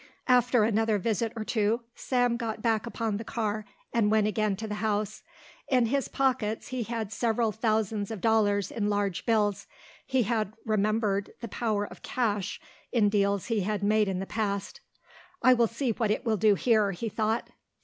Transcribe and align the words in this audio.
After 0.27 0.63
another 0.63 0.97
visit 0.97 1.31
or 1.35 1.43
two 1.43 1.81
Sam 1.93 2.35
got 2.35 2.63
back 2.63 2.87
upon 2.87 3.17
the 3.17 3.23
car 3.23 3.65
and 3.93 4.09
went 4.09 4.25
again 4.25 4.55
to 4.55 4.67
the 4.67 4.81
house. 4.81 5.21
In 5.67 5.85
his 5.85 6.07
pockets 6.07 6.69
he 6.69 6.81
had 6.81 7.13
several 7.13 7.51
thousands 7.51 8.09
of 8.09 8.19
dollars 8.19 8.71
in 8.71 8.89
large 8.89 9.27
bills. 9.27 9.67
He 10.07 10.23
had 10.23 10.53
remembered 10.65 11.33
the 11.39 11.47
power 11.47 11.85
of 11.85 12.01
cash 12.01 12.59
in 12.91 13.09
deals 13.09 13.45
he 13.45 13.59
had 13.59 13.83
made 13.83 14.07
in 14.07 14.17
the 14.17 14.25
past. 14.25 14.81
"I 15.43 15.53
will 15.53 15.67
see 15.67 15.91
what 15.91 16.09
it 16.09 16.25
will 16.25 16.35
do 16.37 16.55
here," 16.55 16.93
he 16.93 17.07
thought. 17.07 17.49